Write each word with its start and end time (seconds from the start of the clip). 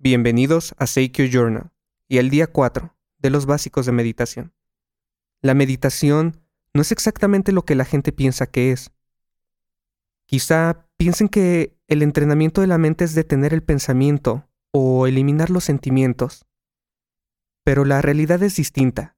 Bienvenidos 0.00 0.76
a 0.78 0.86
Seikyo 0.86 1.24
Journal 1.24 1.72
y 2.06 2.18
el 2.18 2.30
día 2.30 2.46
4 2.46 2.96
de 3.18 3.30
los 3.30 3.46
básicos 3.46 3.84
de 3.84 3.90
meditación. 3.90 4.54
La 5.40 5.54
meditación 5.54 6.40
no 6.72 6.82
es 6.82 6.92
exactamente 6.92 7.50
lo 7.50 7.64
que 7.64 7.74
la 7.74 7.84
gente 7.84 8.12
piensa 8.12 8.46
que 8.46 8.70
es. 8.70 8.92
Quizá 10.26 10.88
piensen 10.98 11.28
que 11.28 11.76
el 11.88 12.04
entrenamiento 12.04 12.60
de 12.60 12.68
la 12.68 12.78
mente 12.78 13.02
es 13.02 13.16
detener 13.16 13.52
el 13.52 13.64
pensamiento 13.64 14.48
o 14.70 15.08
eliminar 15.08 15.50
los 15.50 15.64
sentimientos. 15.64 16.46
Pero 17.64 17.84
la 17.84 18.00
realidad 18.00 18.40
es 18.44 18.54
distinta. 18.54 19.16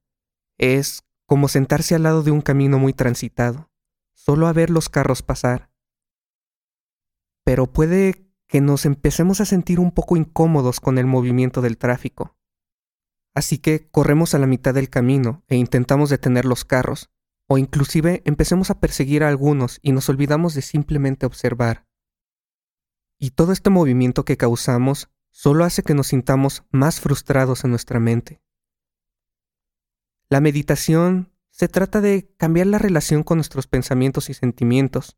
Es 0.57 1.03
como 1.27 1.47
sentarse 1.47 1.93
al 1.93 2.01
lado 2.01 2.23
de 2.23 2.31
un 2.31 2.41
camino 2.41 2.79
muy 2.79 2.93
transitado, 2.93 3.69
solo 4.15 4.47
a 4.47 4.53
ver 4.53 4.71
los 4.71 4.89
carros 4.89 5.21
pasar. 5.21 5.69
Pero 7.43 7.71
puede 7.71 8.30
que 8.51 8.59
nos 8.59 8.85
empecemos 8.85 9.39
a 9.39 9.45
sentir 9.45 9.79
un 9.79 9.91
poco 9.91 10.17
incómodos 10.17 10.81
con 10.81 10.97
el 10.97 11.05
movimiento 11.05 11.61
del 11.61 11.77
tráfico. 11.77 12.35
Así 13.33 13.59
que 13.59 13.89
corremos 13.89 14.35
a 14.35 14.39
la 14.39 14.45
mitad 14.45 14.73
del 14.73 14.89
camino 14.89 15.45
e 15.47 15.55
intentamos 15.55 16.09
detener 16.09 16.43
los 16.43 16.65
carros, 16.65 17.09
o 17.47 17.57
inclusive 17.57 18.21
empecemos 18.25 18.69
a 18.69 18.81
perseguir 18.81 19.23
a 19.23 19.29
algunos 19.29 19.79
y 19.81 19.93
nos 19.93 20.09
olvidamos 20.09 20.53
de 20.53 20.63
simplemente 20.63 21.25
observar. 21.25 21.87
Y 23.17 23.31
todo 23.31 23.53
este 23.53 23.69
movimiento 23.69 24.25
que 24.25 24.35
causamos 24.35 25.09
solo 25.29 25.63
hace 25.63 25.81
que 25.81 25.93
nos 25.93 26.07
sintamos 26.07 26.65
más 26.71 26.99
frustrados 26.99 27.63
en 27.63 27.69
nuestra 27.69 28.01
mente. 28.01 28.41
La 30.27 30.41
meditación 30.41 31.31
se 31.51 31.69
trata 31.69 32.01
de 32.01 32.33
cambiar 32.35 32.67
la 32.67 32.79
relación 32.79 33.23
con 33.23 33.37
nuestros 33.37 33.67
pensamientos 33.67 34.29
y 34.29 34.33
sentimientos, 34.33 35.17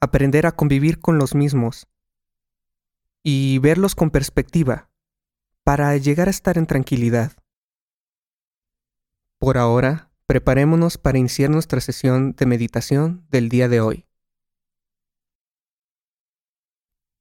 aprender 0.00 0.44
a 0.46 0.56
convivir 0.56 0.98
con 0.98 1.18
los 1.18 1.36
mismos 1.36 1.86
y 3.24 3.58
verlos 3.58 3.94
con 3.94 4.10
perspectiva 4.10 4.90
para 5.64 5.96
llegar 5.96 6.28
a 6.28 6.30
estar 6.30 6.58
en 6.58 6.66
tranquilidad. 6.66 7.32
Por 9.38 9.56
ahora, 9.56 10.12
preparémonos 10.26 10.98
para 10.98 11.18
iniciar 11.18 11.48
nuestra 11.48 11.80
sesión 11.80 12.34
de 12.36 12.44
meditación 12.44 13.26
del 13.30 13.48
día 13.48 13.68
de 13.68 13.80
hoy. 13.80 14.06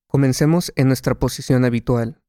Comencemos 0.08 0.73
en 0.75 0.88
nuestra 0.88 1.16
posición 1.16 1.64
habitual. 1.64 2.22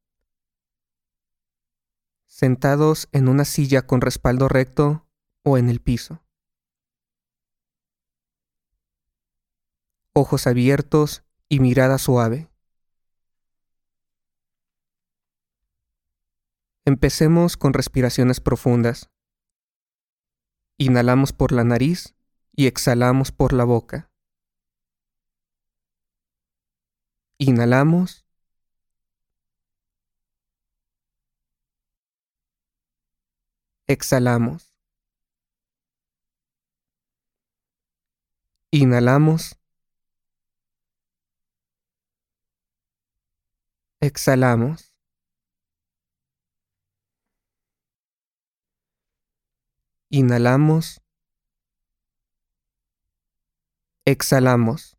Sentados 2.26 3.08
en 3.12 3.28
una 3.28 3.44
silla 3.44 3.86
con 3.86 4.00
respaldo 4.00 4.48
recto 4.48 5.06
o 5.42 5.58
en 5.58 5.68
el 5.68 5.80
piso. 5.80 6.24
Ojos 10.12 10.46
abiertos 10.46 11.24
y 11.48 11.58
mirada 11.58 11.98
suave. 11.98 12.53
Empecemos 16.86 17.56
con 17.56 17.72
respiraciones 17.72 18.40
profundas. 18.40 19.10
Inhalamos 20.76 21.32
por 21.32 21.50
la 21.52 21.64
nariz 21.64 22.14
y 22.52 22.66
exhalamos 22.66 23.32
por 23.32 23.54
la 23.54 23.64
boca. 23.64 24.10
Inhalamos. 27.38 28.26
Exhalamos. 33.86 34.74
Inhalamos. 38.70 39.56
Exhalamos. 44.00 44.93
Inhalamos. 50.16 51.02
Exhalamos. 54.04 54.96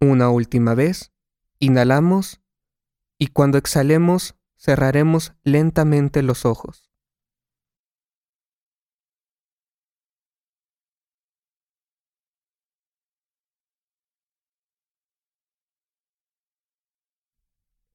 Una 0.00 0.28
última 0.28 0.74
vez. 0.74 1.14
Inhalamos 1.60 2.42
y 3.16 3.28
cuando 3.28 3.56
exhalemos 3.56 4.34
cerraremos 4.58 5.32
lentamente 5.44 6.20
los 6.20 6.44
ojos. 6.44 6.91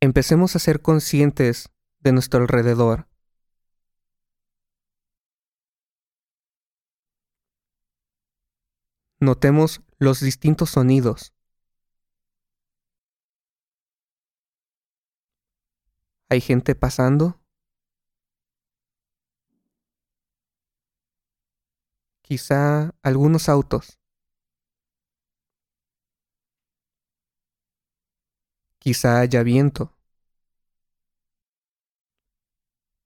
Empecemos 0.02 0.56
a 0.56 0.60
ser 0.60 0.82
conscientes 0.82 1.70
de 2.00 2.12
nuestro 2.12 2.42
alrededor. 2.42 3.08
Notemos 9.20 9.82
los 9.98 10.20
distintos 10.20 10.70
sonidos. 10.72 11.34
¿Hay 16.30 16.42
gente 16.42 16.76
pasando? 16.76 17.42
Quizá 22.22 22.94
algunos 23.02 23.50
autos. 23.50 23.98
Quizá 28.88 29.20
haya 29.20 29.44
viento. 29.44 29.94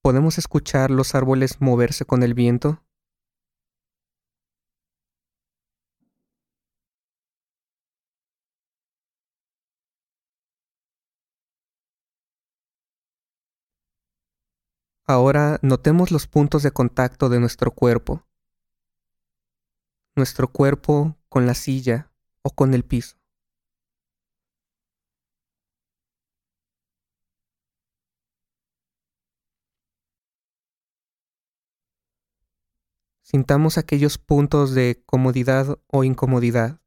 ¿Podemos 0.03 0.38
escuchar 0.38 0.92
los 0.92 1.16
árboles 1.16 1.59
moverse 1.59 2.06
con 2.06 2.22
el 2.22 2.36
viento? 2.36 2.84
Ahora 15.08 15.58
notemos 15.63 16.12
los 16.12 16.28
puntos 16.28 16.62
de 16.62 16.69
contacto 16.69 17.28
de 17.28 17.40
nuestro 17.40 17.72
cuerpo. 17.72 18.28
Nuestro 20.16 20.48
cuerpo 20.48 21.18
con 21.28 21.48
la 21.48 21.56
silla 21.56 22.12
o 22.44 22.52
con 22.52 22.75
el 22.75 22.86
piso. 22.86 23.20
Sintamos 33.31 33.78
aquellos 33.78 34.18
puntos 34.18 34.74
de 34.75 35.02
comodidad 35.06 35.80
o 35.88 36.03
incomodidad. 36.03 36.81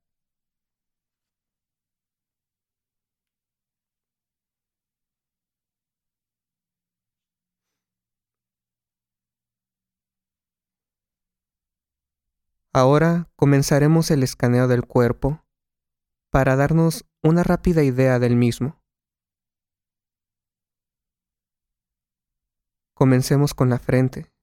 Ahora 12.75 13.31
comenzaremos 13.37 14.11
el 14.11 14.23
escaneo 14.23 14.69
del 14.69 14.85
cuerpo 14.85 15.47
para 16.31 16.57
darnos 16.57 17.07
una 17.23 17.43
rápida 17.43 17.83
idea 17.85 18.19
del 18.19 18.37
mismo. 18.37 18.83
Comencemos 22.93 23.55
con 23.55 23.71
la 23.71 23.79
frente. 23.79 24.34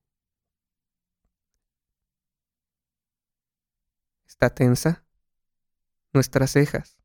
Está 4.41 4.55
tensa, 4.55 5.05
nuestras 6.13 6.49
cejas. 6.49 6.97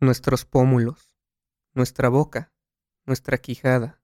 Nuestros 0.00 0.46
pómulos, 0.46 1.14
nuestra 1.74 2.08
boca, 2.08 2.50
nuestra 3.04 3.36
quijada. 3.36 4.00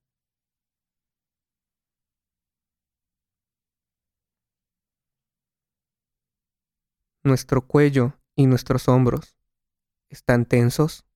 Nuestro 7.24 7.66
cuello 7.66 8.20
y 8.34 8.46
nuestros 8.46 8.86
hombros 8.86 9.34
están 10.10 10.44
tensos. 10.44 11.09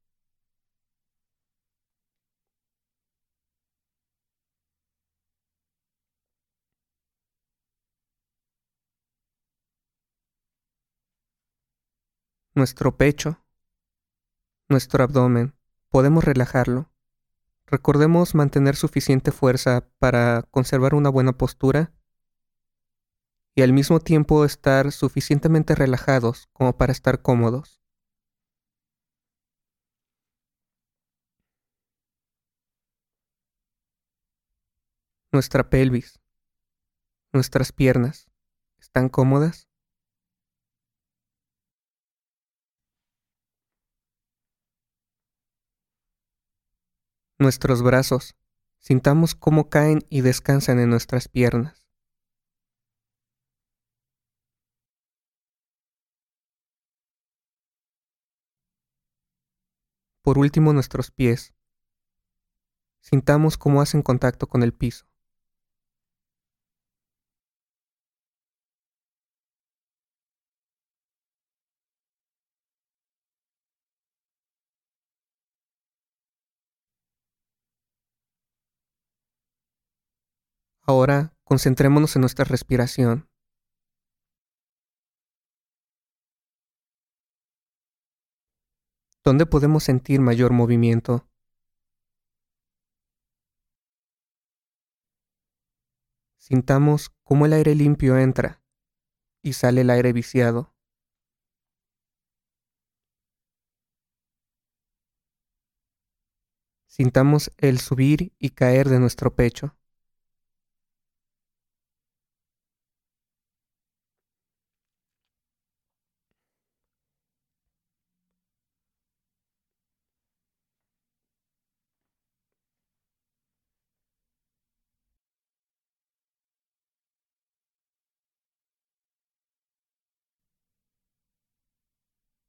Nuestro 12.55 12.97
pecho, 12.97 13.45
nuestro 14.69 15.03
abdomen, 15.03 15.55
podemos 15.89 16.25
relajarlo. 16.25 16.91
Recordemos 17.67 18.35
mantener 18.35 18.77
suficiente 18.77 19.33
fuerza 19.33 19.89
para 19.99 20.43
conservar 20.51 20.95
una 20.95 21.09
buena 21.09 21.33
postura 21.33 21.93
y 23.57 23.63
al 23.63 23.73
mismo 23.73 24.01
tiempo 24.01 24.45
estar 24.45 24.93
suficientemente 24.93 25.75
relajados 25.75 26.49
como 26.53 26.77
para 26.77 26.93
estar 26.93 27.23
cómodos. 27.23 27.81
Nuestra 35.33 35.69
pelvis, 35.69 36.21
nuestras 37.33 37.73
piernas, 37.73 38.31
¿están 38.79 39.09
cómodas? 39.09 39.69
Nuestros 47.45 47.83
brazos, 47.83 48.37
sintamos 48.79 49.35
cómo 49.35 49.69
caen 49.69 50.01
y 50.09 50.23
descansan 50.23 50.79
en 50.79 50.89
nuestras 50.89 51.29
piernas. 51.29 51.87
Por 60.23 60.39
último, 60.39 60.73
nuestros 60.73 61.11
pies. 61.11 61.53
Sintamos 63.03 63.59
cómo 63.59 63.83
hacen 63.83 64.01
contacto 64.01 64.47
con 64.47 64.63
el 64.63 64.73
piso. 64.73 65.05
Ahora 80.87 81.35
concentrémonos 81.45 82.15
en 82.15 82.21
nuestra 82.21 82.45
respiración. 82.45 83.27
¿Dónde 89.23 89.47
podemos 89.47 89.83
sentir 89.83 90.21
mayor 90.21 90.53
movimiento? 90.53 91.27
Sintamos 96.37 97.09
cómo 97.23 97.47
el 97.47 97.55
aire 97.55 97.75
limpio 97.75 98.19
entra 98.19 98.63
y 99.43 99.55
sale 99.55 99.81
el 99.81 99.89
aire 99.89 100.13
viciado. 100.13 100.75
Sintamos 106.87 107.51
el 107.57 107.79
subir 107.79 108.35
y 108.39 108.51
caer 108.51 108.91
de 108.91 109.01
nuestro 109.01 109.35
pecho. 109.35 109.75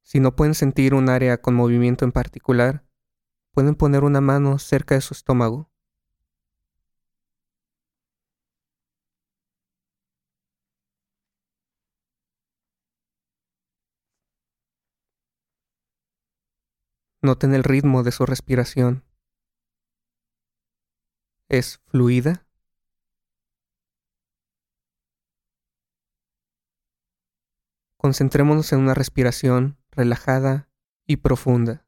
Si 0.06 0.20
no 0.20 0.36
pueden 0.36 0.54
sentir 0.54 0.94
un 0.94 1.08
área 1.10 1.42
con 1.42 1.56
movimiento 1.56 2.04
en 2.04 2.12
particular, 2.12 2.84
pueden 3.52 3.74
poner 3.74 4.04
una 4.04 4.20
mano 4.20 4.56
cerca 4.60 4.94
de 4.94 5.00
su 5.00 5.14
estómago. 5.14 5.68
Noten 17.20 17.52
el 17.52 17.64
ritmo 17.64 18.04
de 18.04 18.12
su 18.12 18.26
respiración. 18.26 19.02
¿Es 21.48 21.80
fluida? 21.88 22.46
Concentrémonos 27.96 28.72
en 28.72 28.78
una 28.78 28.94
respiración 28.94 29.76
relajada 29.96 30.68
y 31.06 31.16
profunda. 31.16 31.86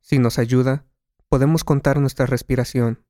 Si 0.00 0.18
nos 0.18 0.38
ayuda, 0.38 0.84
podemos 1.28 1.62
contar 1.62 2.00
nuestra 2.00 2.26
respiración. 2.26 3.06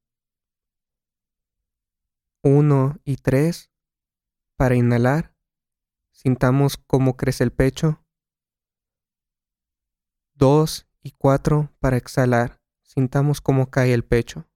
1 2.43 2.99
y 3.05 3.17
3 3.17 3.71
para 4.57 4.75
inhalar. 4.75 5.35
Sintamos 6.13 6.77
cómo 6.77 7.17
crece 7.17 7.43
el 7.43 7.53
pecho. 7.53 8.05
2 10.35 10.90
y 11.03 11.13
4 11.13 11.73
para 11.79 11.97
exhalar. 11.97 12.61
Sintamos 12.83 13.41
cómo 13.41 13.71
cae 13.71 13.93
el 13.93 14.05
pecho. 14.05 14.47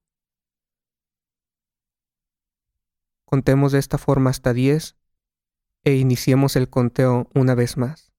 Contemos 3.24 3.72
de 3.72 3.78
esta 3.78 3.98
forma 3.98 4.30
hasta 4.30 4.52
10 4.52 4.96
e 5.84 5.94
iniciemos 5.96 6.56
el 6.56 6.70
conteo 6.70 7.28
una 7.34 7.54
vez 7.54 7.76
más. 7.76 8.13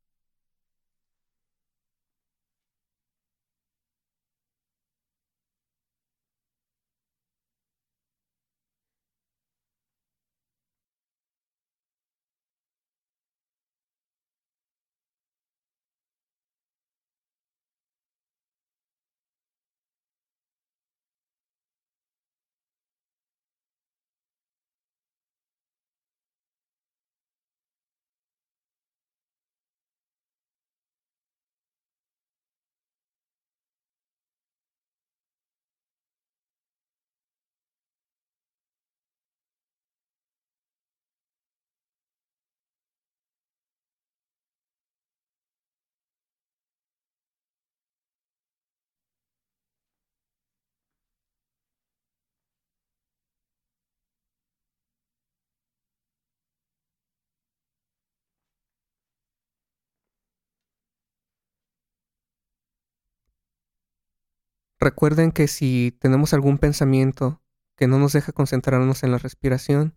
Recuerden 64.86 65.32
que 65.32 65.48
si 65.48 65.98
tenemos 66.00 66.36
algún 66.36 66.60
pensamiento 66.60 67.42
que 67.75 67.88
no 67.88 67.98
nos 67.98 68.13
deja 68.13 68.34
concentrarnos 68.34 69.01
en 69.01 69.10
la 69.10 69.18
respiración, 69.18 69.96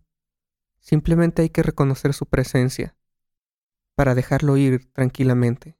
simplemente 0.79 1.43
hay 1.43 1.51
que 1.51 1.61
reconocer 1.61 2.15
su 2.15 2.25
presencia 2.25 2.97
para 3.93 4.15
dejarlo 4.15 4.57
ir 4.57 4.91
tranquilamente. 4.91 5.78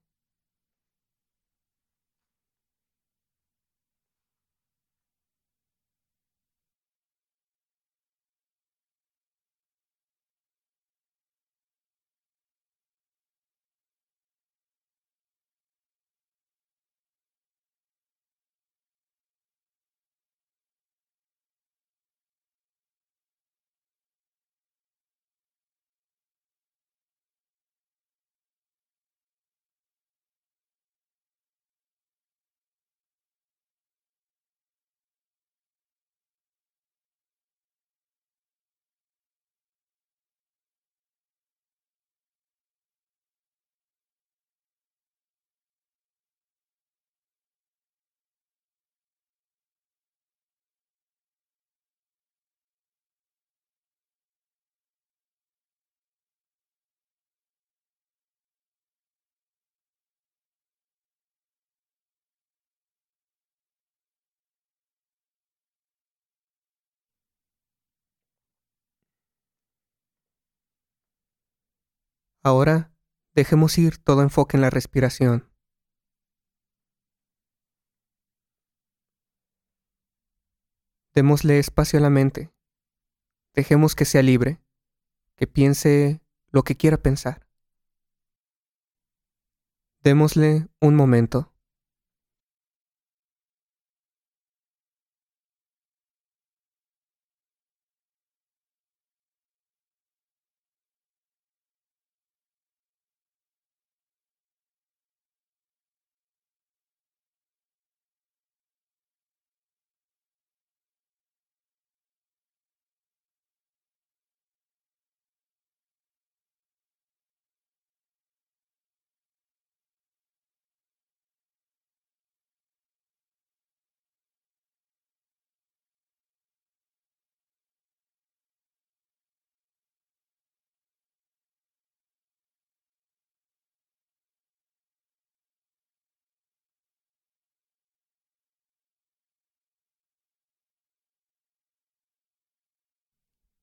Ahora, 72.41 72.93
dejemos 73.36 73.77
ir 73.77 73.98
todo 73.98 74.22
enfoque 74.22 74.55
en 74.55 74.62
la 74.62 74.69
respiración. 74.69 75.50
Démosle 81.13 81.60
espacio 81.60 82.00
a 82.00 82.01
la 82.01 82.10
mente. 82.10 82.53
Dejemos 83.53 83.93
que 83.96 84.05
sea 84.05 84.22
libre, 84.22 84.62
que 85.36 85.48
piense 85.48 86.22
lo 86.51 86.63
que 86.63 86.77
quiera 86.77 86.98
pensar. 86.98 87.46
Démosle 90.01 90.69
un 90.79 90.96
momento. 90.96 91.53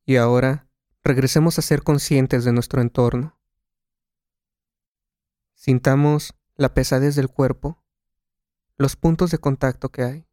Y 0.09 0.17
ahora 0.17 0.69
regresemos 1.03 1.59
a 1.59 1.63
ser 1.63 1.83
conscientes 1.83 2.45
de 2.45 2.53
nuestro 2.53 2.81
entorno. 2.81 3.37
Sintamos 5.55 6.33
la 6.55 6.75
pesadez 6.75 7.17
del 7.17 7.29
cuerpo, 7.29 7.83
los 8.77 8.95
puntos 8.95 9.33
de 9.33 9.39
contacto 9.39 9.91
que 9.91 10.03
hay. 10.05 10.27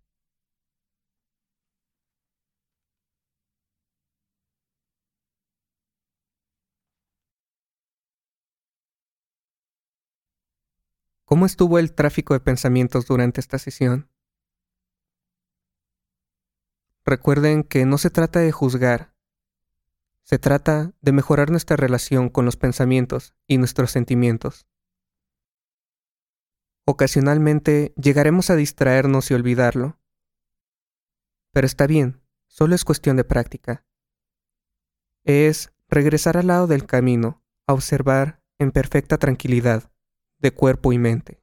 ¿Cómo 11.25 11.47
estuvo 11.47 11.79
el 11.79 11.95
tráfico 11.95 12.35
de 12.35 12.41
pensamientos 12.41 13.07
durante 13.07 13.41
esta 13.41 13.57
sesión? 13.57 14.07
Recuerden 17.05 17.63
que 17.63 17.85
no 17.85 17.97
se 17.97 18.11
trata 18.11 18.39
de 18.39 18.51
juzgar, 18.51 19.12
se 20.23 20.39
trata 20.39 20.93
de 21.01 21.11
mejorar 21.11 21.51
nuestra 21.51 21.75
relación 21.75 22.29
con 22.29 22.45
los 22.45 22.55
pensamientos 22.55 23.35
y 23.45 23.57
nuestros 23.57 23.91
sentimientos. 23.91 24.67
Ocasionalmente 26.85 27.93
llegaremos 27.95 28.49
a 28.49 28.55
distraernos 28.55 29.29
y 29.31 29.33
olvidarlo. 29.33 29.99
Pero 31.51 31.67
está 31.67 31.87
bien, 31.87 32.21
solo 32.47 32.73
es 32.73 32.85
cuestión 32.85 33.17
de 33.17 33.25
práctica. 33.25 33.85
Es 35.25 35.71
regresar 35.87 36.37
al 36.37 36.47
lado 36.47 36.67
del 36.67 36.85
camino, 36.85 37.43
a 37.67 37.73
observar 37.73 38.41
en 38.59 38.71
perfecta 38.71 39.17
tranquilidad, 39.17 39.91
de 40.39 40.53
cuerpo 40.53 40.91
y 40.93 40.97
mente. 40.97 41.41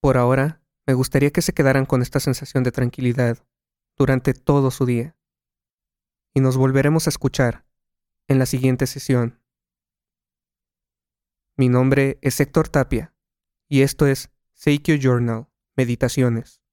Por 0.00 0.16
ahora, 0.16 0.62
me 0.86 0.94
gustaría 0.94 1.30
que 1.30 1.42
se 1.42 1.52
quedaran 1.52 1.86
con 1.86 2.02
esta 2.02 2.20
sensación 2.20 2.62
de 2.64 2.72
tranquilidad 2.72 3.38
durante 3.96 4.34
todo 4.34 4.70
su 4.70 4.86
día 4.86 5.16
y 6.34 6.40
nos 6.40 6.56
volveremos 6.56 7.06
a 7.06 7.10
escuchar 7.10 7.64
en 8.26 8.38
la 8.40 8.46
siguiente 8.46 8.86
sesión. 8.86 9.40
Mi 11.56 11.68
nombre 11.68 12.18
es 12.20 12.40
Héctor 12.40 12.68
Tapia 12.68 13.14
y 13.68 13.82
esto 13.82 14.06
es 14.06 14.30
Seikyo 14.52 14.96
Journal, 14.96 15.46
Meditaciones. 15.76 16.63